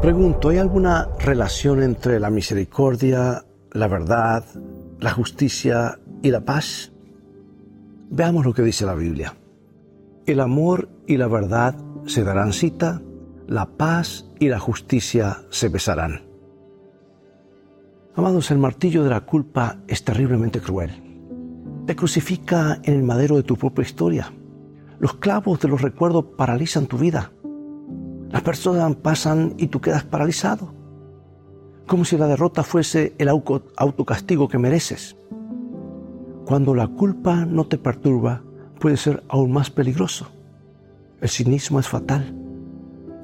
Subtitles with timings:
[0.00, 4.44] Pregunto, ¿hay alguna relación entre la misericordia, la verdad,
[5.00, 6.92] la justicia y la paz?
[8.08, 9.34] Veamos lo que dice la Biblia.
[10.24, 11.74] El amor y la verdad
[12.06, 13.02] se darán cita,
[13.48, 16.22] la paz y la justicia se besarán.
[18.14, 20.92] Amados, el martillo de la culpa es terriblemente cruel.
[21.86, 24.32] Te crucifica en el madero de tu propia historia.
[25.00, 27.32] Los clavos de los recuerdos paralizan tu vida.
[28.30, 30.74] Las personas pasan y tú quedas paralizado.
[31.86, 35.16] Como si la derrota fuese el autocastigo que mereces.
[36.44, 38.42] Cuando la culpa no te perturba,
[38.78, 40.28] puede ser aún más peligroso.
[41.20, 42.34] El cinismo es fatal.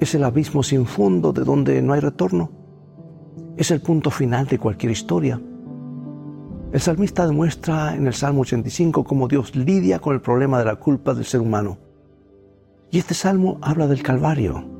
[0.00, 2.50] Es el abismo sin fondo de donde no hay retorno.
[3.56, 5.40] Es el punto final de cualquier historia.
[6.72, 10.76] El salmista demuestra en el Salmo 85 cómo Dios lidia con el problema de la
[10.76, 11.78] culpa del ser humano.
[12.90, 14.73] Y este salmo habla del Calvario.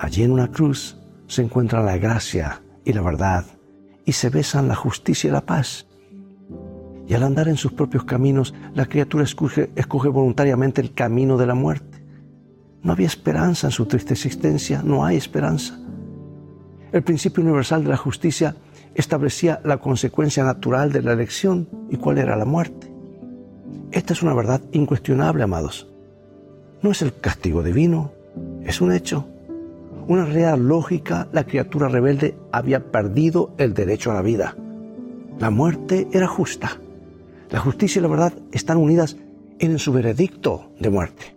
[0.00, 3.44] Allí en una cruz se encuentra la gracia y la verdad
[4.06, 5.86] y se besan la justicia y la paz.
[7.06, 11.46] Y al andar en sus propios caminos, la criatura escoge, escoge voluntariamente el camino de
[11.46, 12.02] la muerte.
[12.82, 15.78] No había esperanza en su triste existencia, no hay esperanza.
[16.92, 18.56] El principio universal de la justicia
[18.94, 22.90] establecía la consecuencia natural de la elección y cuál era la muerte.
[23.92, 25.92] Esta es una verdad incuestionable, amados.
[26.80, 28.12] No es el castigo divino,
[28.64, 29.26] es un hecho.
[30.10, 34.56] Una real lógica, la criatura rebelde había perdido el derecho a la vida.
[35.38, 36.80] La muerte era justa.
[37.48, 39.16] La justicia y la verdad están unidas
[39.60, 41.36] en su veredicto de muerte.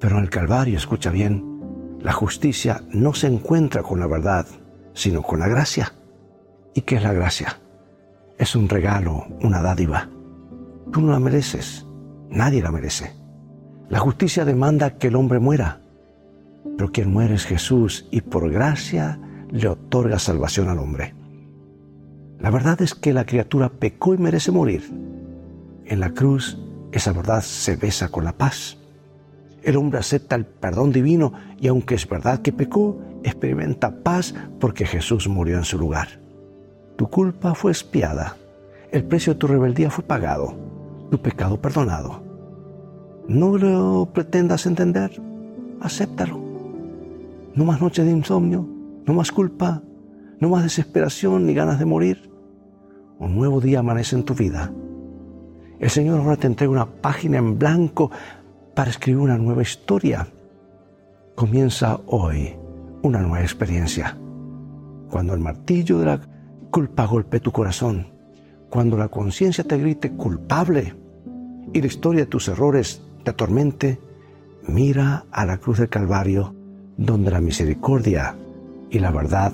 [0.00, 1.60] Pero en el Calvario, escucha bien,
[2.00, 4.46] la justicia no se encuentra con la verdad,
[4.92, 5.92] sino con la gracia.
[6.74, 7.60] ¿Y qué es la gracia?
[8.36, 10.10] Es un regalo, una dádiva.
[10.90, 11.86] Tú no la mereces,
[12.30, 13.12] nadie la merece.
[13.88, 15.82] La justicia demanda que el hombre muera,
[16.80, 21.12] pero quien muere es Jesús y por gracia le otorga salvación al hombre.
[22.38, 24.90] La verdad es que la criatura pecó y merece morir.
[25.84, 26.56] En la cruz
[26.90, 28.78] esa verdad se besa con la paz.
[29.62, 34.86] El hombre acepta el perdón divino y aunque es verdad que pecó, experimenta paz porque
[34.86, 36.08] Jesús murió en su lugar.
[36.96, 38.38] Tu culpa fue espiada.
[38.90, 40.54] El precio de tu rebeldía fue pagado.
[41.10, 42.22] Tu pecado perdonado.
[43.28, 45.20] No lo pretendas entender.
[45.82, 46.49] Acéptalo.
[47.54, 48.66] No más noches de insomnio.
[49.06, 49.82] No más culpa.
[50.38, 52.30] No más desesperación ni ganas de morir.
[53.18, 54.72] Un nuevo día amanece en tu vida.
[55.78, 58.10] El Señor ahora te entrega una página en blanco
[58.74, 60.28] para escribir una nueva historia.
[61.34, 62.54] Comienza hoy
[63.02, 64.16] una nueva experiencia.
[65.10, 66.20] Cuando el martillo de la
[66.70, 68.06] culpa golpe tu corazón,
[68.68, 70.94] cuando la conciencia te grite culpable
[71.72, 74.00] y la historia de tus errores te atormente,
[74.68, 76.54] mira a la cruz del Calvario,
[77.00, 78.36] donde la misericordia
[78.90, 79.52] y la verdad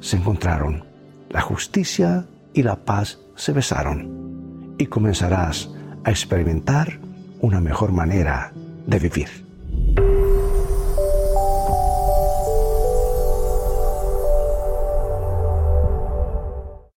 [0.00, 0.84] se encontraron,
[1.30, 5.70] la justicia y la paz se besaron, y comenzarás
[6.02, 6.98] a experimentar
[7.40, 8.52] una mejor manera
[8.88, 9.43] de vivir.